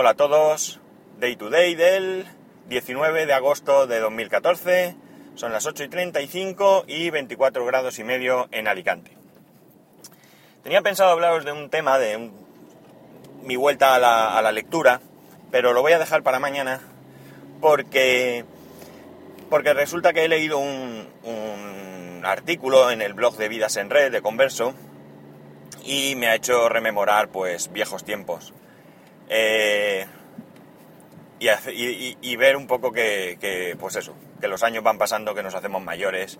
[0.00, 0.78] Hola a todos,
[1.18, 2.24] Day to Day del
[2.68, 4.94] 19 de agosto de 2014,
[5.34, 9.10] son las 8 y 35 y 24 grados y medio en Alicante.
[10.62, 12.30] Tenía pensado hablaros de un tema, de
[13.42, 15.00] mi vuelta a la, a la lectura,
[15.50, 16.80] pero lo voy a dejar para mañana
[17.60, 18.44] porque,
[19.50, 24.12] porque resulta que he leído un, un artículo en el blog de Vidas en Red
[24.12, 24.74] de Converso
[25.82, 28.54] y me ha hecho rememorar pues viejos tiempos.
[29.28, 30.06] Eh,
[31.40, 35.34] y, y- y- ver un poco que, que, pues eso, que los años van pasando,
[35.34, 36.38] que nos hacemos mayores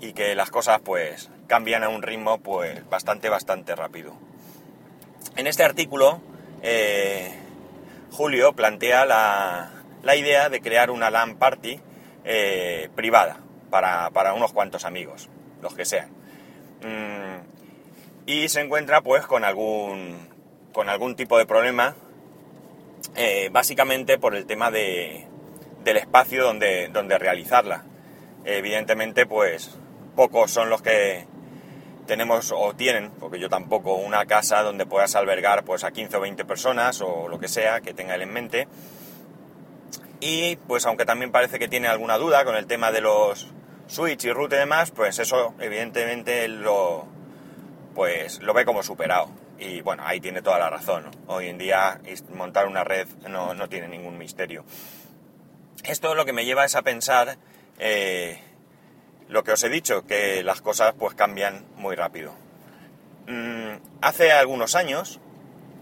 [0.00, 4.14] y que las cosas pues cambian a un ritmo pues bastante, bastante rápido.
[5.36, 6.20] En este artículo,
[6.62, 7.34] eh,
[8.10, 9.70] Julio plantea la,
[10.02, 11.78] la idea de crear una LAN party
[12.24, 15.28] eh, privada para, para unos cuantos amigos,
[15.60, 16.08] los que sean.
[16.82, 17.40] Mm,
[18.26, 20.29] y se encuentra pues con algún,
[20.72, 21.96] con algún tipo de problema,
[23.16, 25.26] eh, básicamente por el tema de,
[25.84, 27.84] del espacio donde, donde realizarla.
[28.44, 29.78] Evidentemente pues
[30.16, 31.26] pocos son los que
[32.06, 36.20] tenemos o tienen, porque yo tampoco, una casa donde puedas albergar pues a 15 o
[36.20, 38.68] 20 personas o lo que sea que tenga él en mente.
[40.20, 43.48] Y pues aunque también parece que tiene alguna duda con el tema de los
[43.86, 47.06] switch y root y demás, pues eso evidentemente lo,
[47.94, 49.28] pues lo ve como superado.
[49.60, 51.10] Y bueno, ahí tiene toda la razón.
[51.26, 52.00] Hoy en día
[52.34, 54.64] montar una red no, no tiene ningún misterio.
[55.84, 57.36] Esto lo que me lleva es a pensar
[57.78, 58.40] eh,
[59.28, 62.32] lo que os he dicho, que las cosas pues cambian muy rápido.
[63.26, 65.20] Mm, hace algunos años,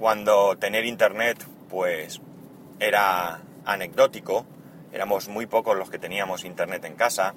[0.00, 2.20] cuando tener internet pues
[2.80, 4.44] era anecdótico,
[4.92, 7.34] éramos muy pocos los que teníamos internet en casa,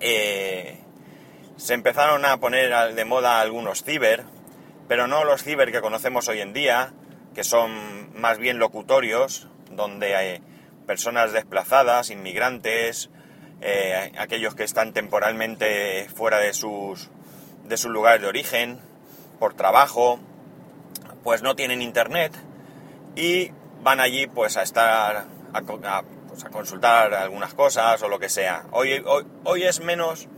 [0.00, 0.78] eh,
[1.56, 4.24] se empezaron a poner de moda algunos ciber,
[4.92, 6.92] pero no los ciber que conocemos hoy en día,
[7.34, 10.42] que son más bien locutorios, donde hay
[10.86, 13.08] personas desplazadas, inmigrantes,
[13.62, 17.08] eh, aquellos que están temporalmente fuera de sus,
[17.64, 18.80] de sus lugares de origen,
[19.38, 20.20] por trabajo,
[21.24, 22.34] pues no tienen internet
[23.16, 23.50] y
[23.80, 25.24] van allí pues a estar
[25.54, 28.66] a, a, pues, a consultar algunas cosas o lo que sea.
[28.72, 30.28] Hoy, hoy, hoy es menos,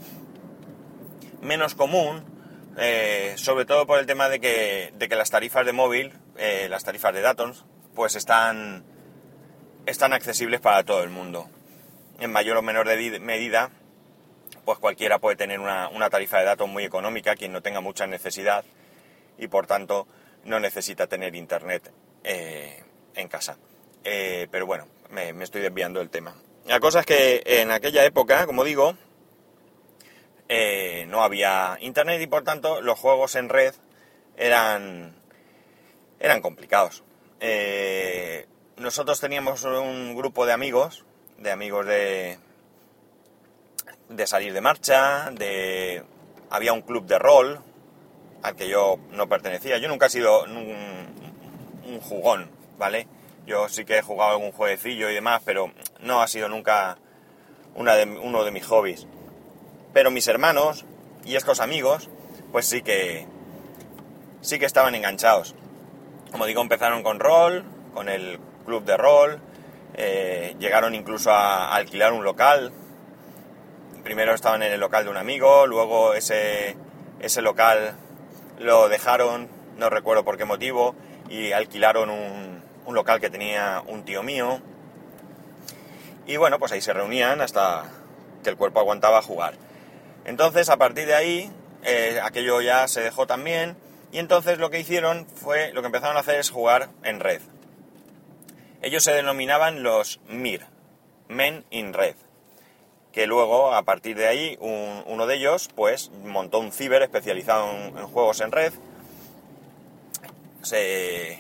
[1.43, 2.34] menos común,
[2.79, 6.67] eh, sobre todo por el tema de que, de que las tarifas de móvil, eh,
[6.71, 7.65] las tarifas de datos,
[7.95, 8.85] pues están,
[9.87, 11.49] están accesibles para todo el mundo.
[12.21, 13.71] En mayor o menor de- medida,
[14.65, 18.07] pues cualquiera puede tener una, una tarifa de datos muy económica, quien no tenga mucha
[18.07, 18.65] necesidad
[19.39, 20.07] y por tanto
[20.45, 21.91] no necesita tener internet
[22.23, 22.83] eh,
[23.15, 23.57] en casa.
[24.03, 26.35] Pero bueno, me, me estoy desviando del tema.
[26.67, 28.97] La cosa es que en aquella época, como digo,
[30.57, 33.75] eh, no había internet y por tanto los juegos en red
[34.37, 35.15] eran,
[36.21, 37.03] eran complicados.
[37.41, 41.05] Eh, nosotros teníamos un grupo de amigos,
[41.39, 42.39] de amigos de,
[44.09, 46.05] de salir de marcha, de
[46.51, 47.61] había un club de rol
[48.43, 49.79] al que yo no pertenecía.
[49.79, 51.13] Yo nunca he sido un,
[51.87, 53.09] un jugón, ¿vale?
[53.47, 56.97] Yo sí que he jugado algún jueguecillo y demás, pero no ha sido nunca
[57.75, 59.07] una de- uno de mis hobbies.
[59.95, 60.85] Pero mis hermanos
[61.25, 62.11] y estos amigos,
[62.51, 63.27] pues sí que
[64.41, 65.55] sí que estaban enganchados.
[66.33, 69.41] Como digo, empezaron con rol, con el club de rol,
[69.95, 72.73] eh, llegaron incluso a, alquilar un local.
[74.03, 76.77] Primero estaban en el local de un amigo, luego ese,
[77.21, 77.95] ese local
[78.59, 80.97] lo dejaron, no recuerdo por qué motivo,
[81.31, 84.59] y alquilaron un local que tenía un tío mío.
[86.27, 87.85] Y bueno, pues ahí se reunían hasta
[88.43, 89.64] que el cuerpo aguantaba jugar.
[90.25, 91.51] Entonces, a partir de ahí,
[91.83, 93.77] eh, aquello ya se dejó también,
[94.13, 97.41] y entonces lo que hicieron fue, lo que empezaron a hacer es jugar en red.
[98.83, 100.67] Ellos se denominaban los MIR,
[101.29, 102.17] Men in Red,
[103.13, 107.71] que luego, a partir de ahí, un- uno de ellos, pues, montó un ciber especializado
[107.71, 108.73] en, en juegos en red,
[110.63, 111.39] se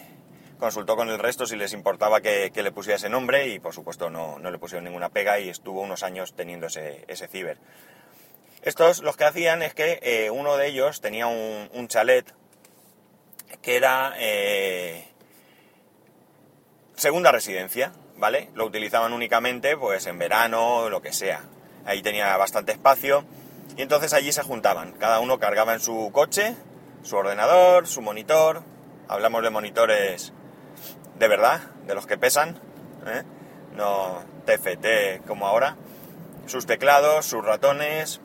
[0.59, 3.75] consultó con el resto si les importaba que, que le pusiera ese nombre y, por
[3.75, 7.59] supuesto, no, no le pusieron ninguna pega y estuvo unos años teniendo ese, ese ciber.
[8.65, 12.25] Estos los que hacían es que eh, uno de ellos tenía un, chalet
[13.61, 15.07] que era eh,
[16.97, 18.49] segunda residencia, ¿vale?
[18.55, 21.45] Lo utilizaban únicamente pues en verano lo que sea.
[21.85, 23.27] Ahí tenía bastante espacio
[23.77, 24.93] y entonces allí se juntaban.
[24.93, 26.57] Cada uno cargaba en su coche,
[27.03, 28.63] su ordenador, su monitor.
[29.09, 30.33] Hablamos de monitores
[31.19, 32.59] de verdad, de los que pesan,
[33.07, 33.25] ¿eh?
[33.77, 35.77] no TFT como ahora.
[36.47, 38.23] Sus teclados, sus ratones,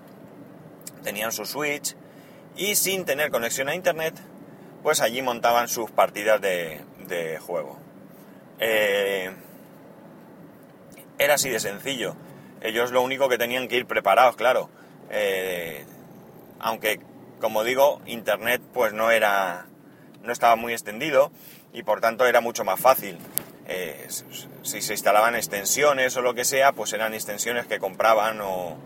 [1.03, 1.95] tenían su switch
[2.55, 4.15] y sin tener conexión a internet,
[4.83, 7.79] pues allí montaban sus partidas de, juego.
[8.59, 9.31] Eh,
[11.17, 12.15] era así de sencillo.
[12.61, 14.69] Ellos lo único que tenían que ir preparados, claro.
[15.09, 15.85] Eh,
[16.59, 16.99] aunque,
[17.39, 19.65] como digo, Internet pues no era,
[20.23, 21.31] no estaba muy extendido
[21.73, 23.17] y por tanto era mucho más fácil.
[23.67, 24.07] Eh,
[24.63, 28.77] si se instalaban extensiones o lo que sea, pues eran extensiones que compraban o,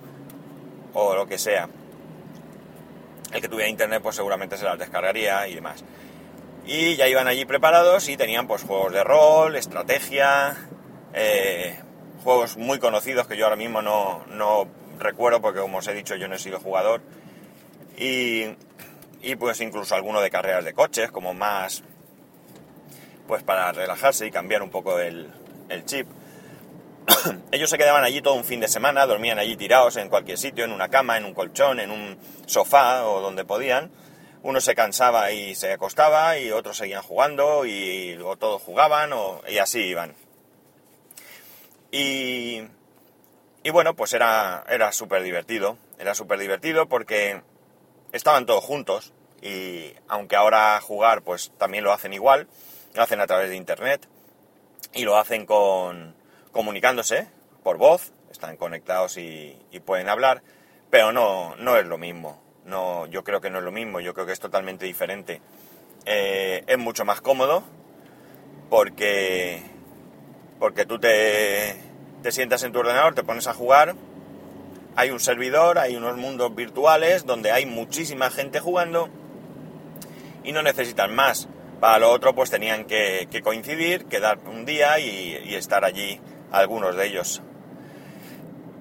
[0.94, 1.70] o lo que sea.
[3.34, 5.84] El que tuviera internet pues seguramente se las descargaría y demás.
[6.66, 10.56] Y ya iban allí preparados y tenían pues juegos de rol, estrategia,
[11.14, 11.80] eh,
[12.24, 14.68] juegos muy conocidos que yo ahora mismo no, no,
[15.00, 17.02] recuerdo porque como os he dicho yo no he sido jugador.
[17.98, 18.56] Y,
[19.22, 21.84] y pues incluso alguno de carreras de coches como más
[23.28, 25.32] pues para relajarse y cambiar un poco el,
[25.70, 26.08] el chip.
[27.52, 30.66] Ellos se quedaban allí todo un fin de semana, dormían allí tirados en cualquier sitio,
[30.66, 33.92] en una cama, en un colchón, en un sofá o donde podían.
[34.42, 39.12] Uno se cansaba y se acostaba y otros seguían jugando y luego todos jugaban
[39.48, 40.14] y así iban.
[41.92, 42.64] Y,
[43.64, 45.78] y bueno, pues era, era súper divertido.
[46.00, 47.42] Era súper divertido porque
[48.12, 52.48] estaban todos juntos y aunque ahora jugar pues también lo hacen igual,
[52.94, 54.08] lo hacen a través de internet
[54.94, 56.16] y lo hacen con
[56.54, 57.28] comunicándose
[57.64, 60.42] por voz, están conectados y, pueden hablar,
[60.90, 62.42] pero no, no es lo mismo.
[62.64, 65.42] No, yo creo que no es lo mismo, yo creo que es totalmente diferente.
[66.06, 67.64] Eh, es mucho más cómodo
[68.70, 69.62] porque,
[70.60, 71.76] porque tú te,
[72.22, 73.96] te sientas en tu ordenador, te pones a jugar,
[74.96, 79.10] hay un servidor, hay unos mundos virtuales donde hay muchísima gente jugando
[80.44, 81.48] y no necesitan más.
[81.80, 86.20] Para lo otro pues tenían que, coincidir, quedar un día y, estar allí
[86.54, 87.42] algunos de ellos.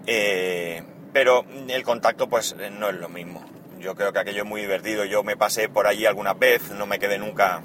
[0.06, 3.52] Eh, pero el contacto pues no es lo mismo
[3.82, 5.04] yo creo que aquello es muy divertido.
[5.04, 7.62] Yo me pasé por allí alguna vez, no me quedé nunca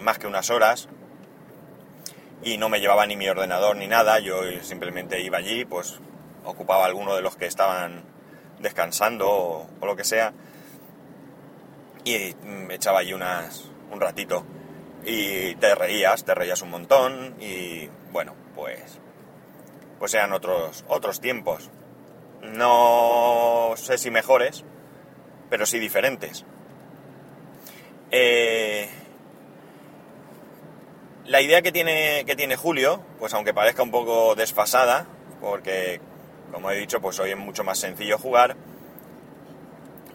[0.00, 0.88] más que unas horas
[2.42, 4.18] y no me llevaba ni mi ordenador ni nada.
[4.18, 6.00] Yo simplemente iba allí, pues
[6.44, 8.02] ocupaba alguno de los que estaban
[8.58, 10.32] descansando o, lo que sea
[12.04, 14.44] y me echaba allí unas, un ratito
[15.04, 18.98] y te reías, te reías un montón y bueno, pues
[20.00, 21.70] pues eran otros otros tiempos.
[22.42, 24.64] No sé si mejores,
[25.48, 26.44] pero sí diferentes.
[28.10, 28.88] Eh,
[31.26, 35.06] la idea que tiene, que tiene Julio, pues aunque parezca un poco desfasada,
[35.40, 36.00] porque
[36.50, 38.56] como he dicho, pues hoy es mucho más sencillo jugar,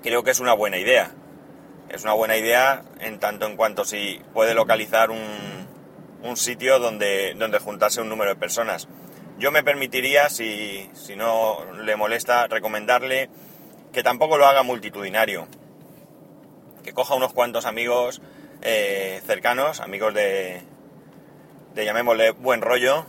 [0.04, 1.12] creo que es una buena idea.
[1.90, 5.68] Es una buena idea en tanto en cuanto si puede localizar un,
[6.24, 8.88] un sitio donde, donde juntarse un número de personas.
[9.38, 13.30] Yo me permitiría, si, si no le molesta, recomendarle
[13.92, 15.48] que tampoco lo haga multitudinario.
[16.84, 18.22] Que coja unos cuantos amigos
[18.62, 20.62] eh, cercanos, amigos de,
[21.74, 23.06] de llamémosle buen rollo,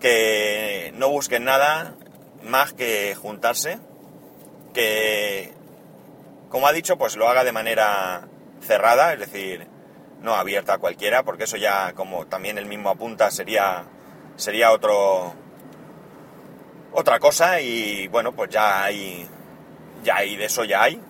[0.00, 1.94] que no busquen nada
[2.42, 3.78] más que juntarse,
[4.74, 5.52] que,
[6.50, 8.28] como ha dicho, pues lo haga de manera
[8.60, 9.66] cerrada, es decir,
[10.20, 13.84] no abierta a cualquiera, porque eso ya, como también el mismo apunta, sería,
[14.36, 15.34] sería otro,
[16.92, 19.28] otra cosa y bueno, pues ya hay
[20.02, 21.00] ya hay de eso ya hay.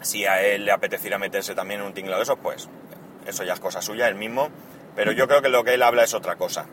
[0.00, 2.68] Si a él le apeteciera meterse también en un tinglado de eso, pues
[3.26, 4.48] eso ya es cosa suya, él mismo.
[4.96, 6.66] Pero yo creo que lo que él habla es otra cosa.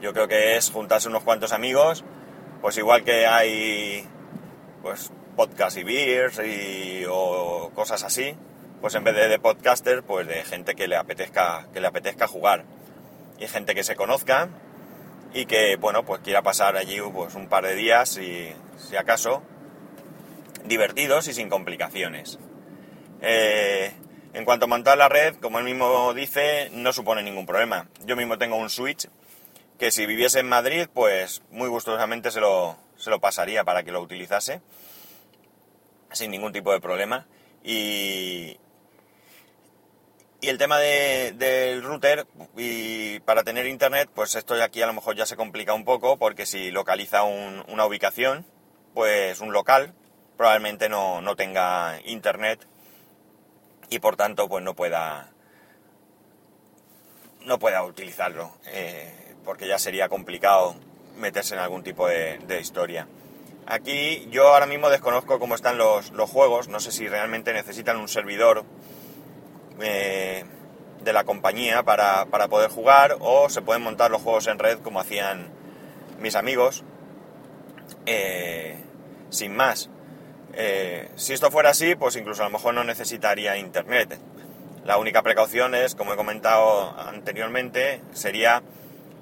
[0.00, 2.04] Yo creo que es juntarse unos cuantos amigos,
[2.60, 4.06] pues igual que hay
[4.82, 8.36] pues podcast y beers y, o cosas así,
[8.80, 12.26] pues en vez de, de podcaster, pues de gente que le apetezca, que le apetezca
[12.26, 12.64] jugar.
[13.42, 14.50] Y gente que se conozca
[15.34, 19.42] y que, bueno, pues quiera pasar allí pues, un par de días y, si acaso,
[20.64, 22.38] divertidos y sin complicaciones.
[23.20, 23.92] Eh,
[24.32, 27.88] en cuanto a montar la red, como él mismo dice, no supone ningún problema.
[28.06, 29.08] Yo mismo tengo un Switch
[29.76, 33.90] que si viviese en Madrid, pues muy gustosamente se lo, se lo pasaría para que
[33.90, 34.60] lo utilizase
[36.12, 37.26] sin ningún tipo de problema.
[37.64, 38.58] Y,
[40.42, 45.14] y el tema del router y para tener internet, pues esto aquí a lo mejor
[45.14, 48.44] ya se complica un poco porque si localiza una ubicación,
[48.92, 49.94] pues un local,
[50.36, 52.66] probablemente no, tenga internet
[53.88, 55.30] y por tanto pues no pueda
[57.42, 60.74] no pueda utilizarlo eh, porque ya sería complicado
[61.16, 63.06] meterse en algún tipo de, historia.
[63.66, 68.08] Aquí yo ahora mismo desconozco cómo están los, juegos, no sé si realmente necesitan un
[68.08, 68.64] servidor
[69.82, 70.44] eh,
[71.02, 75.00] de la compañía para, poder jugar o se pueden montar los juegos en red como
[75.00, 75.48] hacían
[76.18, 76.84] mis amigos
[78.06, 78.78] eh,
[79.30, 79.90] sin más.
[80.54, 84.18] Eh, si esto fuera así, pues incluso a lo mejor no necesitaría internet.
[84.84, 88.62] La única precaución es, como he comentado anteriormente, sería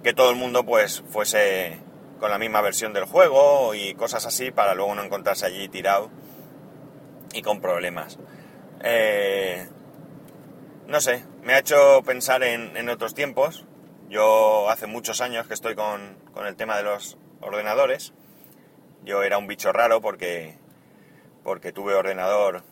[0.02, 1.79] que todo el mundo pues fuese
[2.19, 6.11] con la misma versión del juego y cosas así para luego no encontrarse allí tirado
[7.33, 8.19] y con problemas.
[10.91, 13.65] No sé, me ha hecho pensar en, otros tiempos.
[14.09, 18.13] Yo hace muchos años que estoy con, el tema de los ordenadores.
[19.05, 20.59] Yo era un bicho raro porque,
[21.45, 22.65] porque tuve ordenador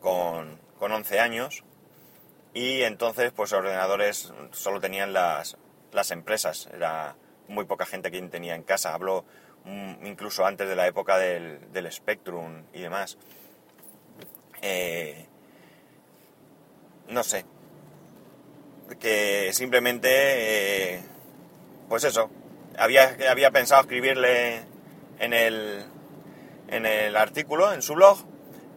[0.00, 1.62] con, con 11 años
[2.52, 5.56] y entonces pues ordenadores solo tenían las,
[5.92, 6.68] las empresas.
[6.74, 7.14] Era
[7.46, 8.92] muy poca gente quien tenía en casa.
[8.92, 9.24] Hablo
[9.66, 13.18] mm, incluso antes de la época del, del Spectrum y demás.
[14.62, 15.29] Eh,
[17.10, 17.44] no sé,
[18.98, 20.08] que simplemente,
[20.94, 21.02] eh,
[21.88, 22.30] pues eso,
[22.78, 24.62] había, había pensado escribirle
[25.18, 25.84] en el,
[26.68, 28.18] en el artículo, en su blog,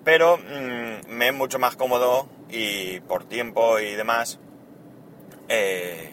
[0.04, 4.40] pero mm, me es mucho más cómodo y por tiempo y demás
[5.48, 6.12] eh,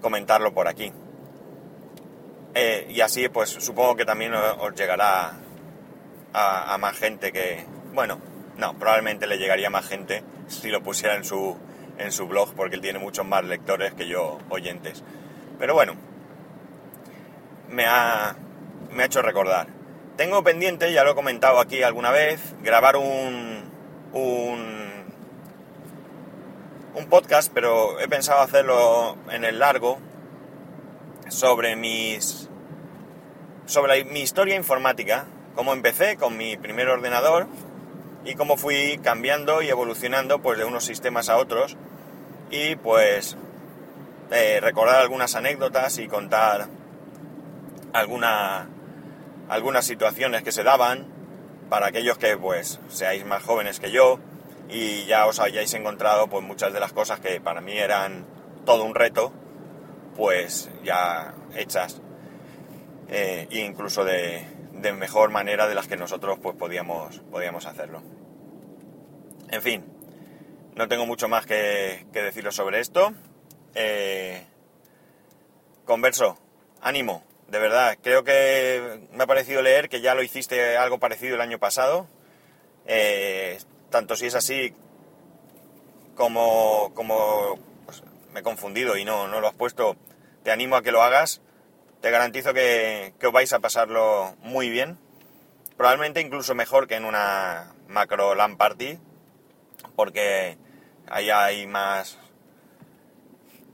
[0.00, 0.92] comentarlo por aquí.
[2.88, 5.38] y así pues supongo que también os llegará
[6.34, 8.20] a más gente que, bueno,
[8.56, 11.56] no, probablemente le llegaría más gente si lo pusiera en su,
[11.98, 15.02] en su blog, porque él tiene muchos más lectores que yo oyentes.
[15.58, 15.94] Pero bueno,
[17.68, 18.36] me ha,
[18.90, 19.68] me ha hecho recordar.
[20.16, 23.64] Tengo pendiente, ya lo he comentado aquí alguna vez, grabar un,
[24.12, 24.92] un,
[27.08, 29.98] podcast, pero he pensado hacerlo en el largo
[31.28, 32.48] sobre mis
[33.66, 37.48] sobre mi historia informática, cómo empecé con mi primer ordenador
[38.24, 41.76] y cómo fui cambiando y evolucionando pues de unos sistemas a otros.
[42.50, 43.36] Y pues
[44.30, 46.68] eh, recordar algunas anécdotas y contar
[47.92, 48.68] alguna,
[49.48, 51.06] algunas situaciones que se daban
[51.68, 54.18] para aquellos que pues seáis más jóvenes que yo
[54.68, 58.26] y ya os hayáis encontrado pues muchas de las cosas que para mí eran
[58.64, 59.32] todo un reto
[60.16, 62.00] pues ya hechas
[63.08, 64.46] e incluso de,
[64.82, 68.02] de mejor manera de las que nosotros pues podíamos, podíamos hacerlo.
[69.48, 69.84] En fin,
[70.74, 73.14] no tengo mucho más que, que deciros sobre esto.
[73.74, 74.44] Eh,
[75.84, 76.38] converso,
[76.80, 81.36] ánimo, de verdad, creo que me ha parecido leer que ya lo hiciste algo parecido
[81.36, 82.08] el año pasado.
[82.86, 83.58] Eh,
[83.90, 84.74] tanto si es así
[86.16, 89.96] como, como pues, me he confundido y no, no lo has puesto,
[90.42, 91.40] te animo a que lo hagas
[92.02, 94.98] te garantizo que, os vais a pasarlo muy bien.
[95.76, 98.98] Probablemente incluso mejor que en una macro LAN party,
[99.94, 100.58] porque
[101.08, 102.18] ahí hay más,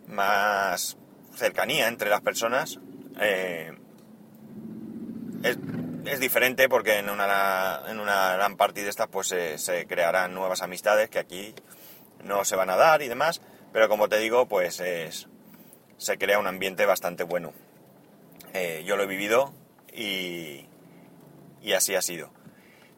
[0.07, 0.99] más
[1.35, 2.79] cercanía entre las personas.
[3.19, 3.73] Eh,
[5.43, 10.63] es, diferente porque en una, en una LAN party de estas pues se crearán nuevas
[10.63, 11.55] amistades que aquí
[12.25, 13.41] no se van a dar y demás,
[13.73, 15.29] pero como te digo pues es,
[15.97, 17.53] se crea un ambiente bastante bueno.
[18.55, 19.53] Eh, yo lo he vivido
[19.93, 20.67] y,
[21.75, 22.31] así ha sido.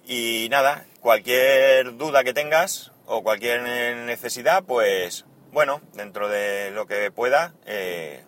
[0.07, 3.63] Y nada, cualquier duda que tengas o cualquier
[4.07, 8.25] necesidad, pues bueno, dentro de lo que pueda, eh,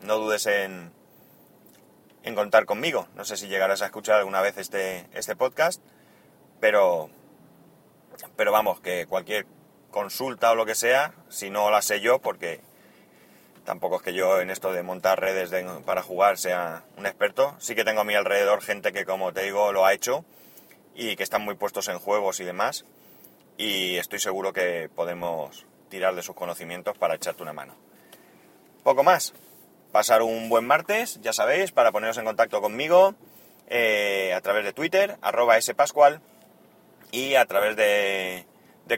[0.00, 0.92] no dudes en,
[2.22, 3.08] en contar conmigo.
[3.14, 5.82] No sé si llegarás a escuchar alguna vez este, este podcast,
[6.60, 7.10] pero,
[8.36, 9.46] pero vamos, que cualquier
[9.90, 12.60] consulta o lo que sea, si no la sé yo, porque
[13.64, 15.50] Tampoco es que yo en esto de montar redes
[15.84, 17.54] para jugar sea un experto.
[17.58, 20.24] Sí que tengo a mi alrededor gente que, como te digo, lo ha hecho
[20.94, 22.84] y que están muy puestos en juegos y demás.
[23.56, 27.74] Y estoy seguro que podemos tirar de sus conocimientos para echarte una mano.
[28.82, 29.32] Poco más.
[29.92, 33.14] Pasar un buen martes, ya sabéis, para poneros en contacto conmigo
[33.68, 36.20] eh, a través de Twitter, arroba spascual,
[37.10, 38.46] y a través de,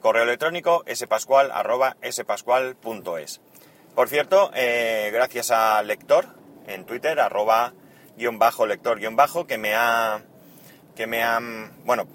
[0.01, 3.41] correo electrónico spascual, arroba spascual.es.
[3.95, 6.27] Por cierto, eh, gracias al lector
[6.67, 7.75] en Twitter, arroba
[8.17, 10.21] guion bajo lector guion bajo, que me ha,
[10.97, 12.09] que me han, bueno,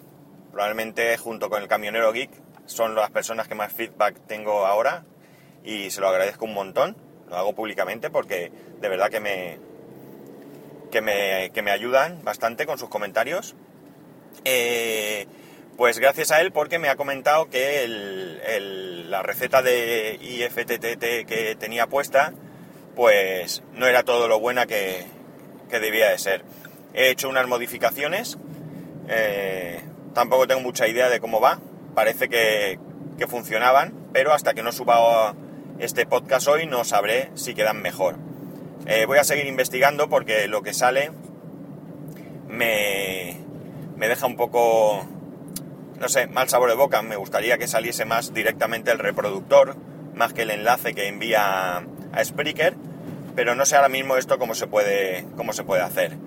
[0.51, 2.31] probablemente junto con el camionero geek
[2.65, 5.05] son las personas que más feedback tengo ahora
[5.63, 6.97] y se lo agradezco un montón.
[7.29, 9.57] Lo hago públicamente porque de verdad que me,
[10.91, 13.55] que me, que me ayudan bastante con sus comentarios.
[14.43, 15.27] Eh,
[15.79, 17.87] pues gracias a él porque me ha comentado que
[19.07, 22.33] la receta de IFTTT que tenía puesta
[22.97, 25.05] pues no era todo lo buena que,
[25.69, 26.43] debía de ser.
[26.93, 28.37] He hecho unas modificaciones,
[29.07, 29.79] eh,
[30.13, 31.61] tampoco tengo mucha idea de cómo va,
[31.95, 32.77] parece que,
[33.29, 35.33] funcionaban, pero hasta que no suba
[35.79, 38.17] este podcast hoy no sabré si quedan mejor.
[38.85, 41.11] Eh, voy a seguir investigando porque lo que sale
[42.49, 43.37] me,
[43.95, 45.07] me deja un poco
[45.99, 47.01] no sé, mal sabor de boca.
[47.01, 49.75] Me gustaría que saliese más directamente el reproductor,
[50.15, 52.75] más que el enlace que envía a Spreaker,
[53.35, 56.17] pero no sé ahora mismo esto cómo se puede, cómo se puede hacer.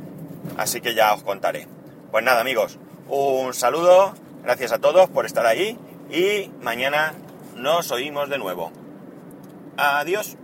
[0.56, 1.66] Así que ya os contaré.
[2.10, 5.78] Pues nada, amigos, un saludo, gracias a todos por estar ahí
[6.10, 7.14] y mañana
[7.56, 8.72] nos oímos de nuevo.
[9.76, 10.36] Adiós.